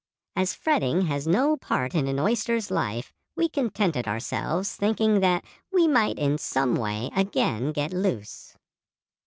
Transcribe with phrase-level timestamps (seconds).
[0.35, 5.87] As fretting has no part in an oyster's life we contented ourselves thinking that we
[5.87, 8.55] might in some way again get loose.